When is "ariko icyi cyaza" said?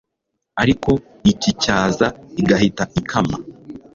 0.61-2.07